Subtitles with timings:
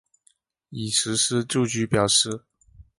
[0.71, 2.43] 已实施住居表示。